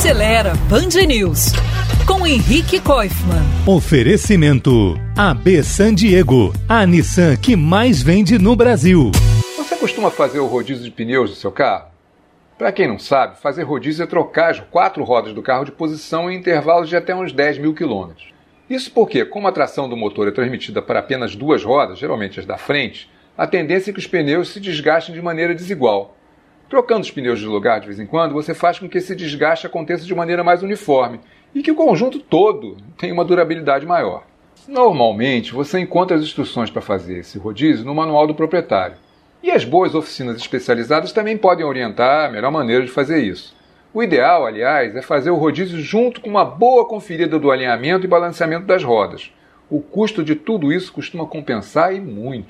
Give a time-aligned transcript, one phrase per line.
[0.00, 1.52] Acelera Band News
[2.06, 3.44] com Henrique Koifman.
[3.66, 9.10] Oferecimento AB San Diego, a Nissan que mais vende no Brasil.
[9.58, 11.90] Você costuma fazer o rodízio de pneus do seu carro?
[12.56, 16.30] Para quem não sabe, fazer rodízio é trocar as quatro rodas do carro de posição
[16.30, 18.32] em intervalos de até uns 10 mil quilômetros.
[18.70, 22.46] Isso porque, como a tração do motor é transmitida para apenas duas rodas, geralmente as
[22.46, 26.16] da frente, a tendência é que os pneus se desgastem de maneira desigual.
[26.70, 29.66] Trocando os pneus de lugar de vez em quando, você faz com que esse desgaste
[29.66, 31.18] aconteça de maneira mais uniforme
[31.52, 34.22] e que o conjunto todo tenha uma durabilidade maior.
[34.68, 38.94] Normalmente, você encontra as instruções para fazer esse rodízio no manual do proprietário.
[39.42, 43.52] E as boas oficinas especializadas também podem orientar a melhor maneira de fazer isso.
[43.92, 48.08] O ideal, aliás, é fazer o rodízio junto com uma boa conferida do alinhamento e
[48.08, 49.32] balanceamento das rodas.
[49.68, 52.48] O custo de tudo isso costuma compensar e muito.